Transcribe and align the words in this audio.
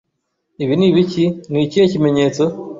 Ibi 0.63 0.73
ni 0.77 0.85
ibiki 0.89 1.25
Ni 1.51 1.59
ikihe 1.65 1.85
kimenyetso 1.91 2.43